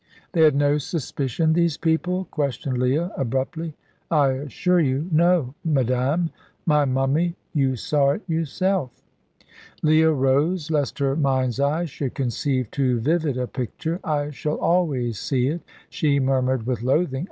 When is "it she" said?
15.49-16.19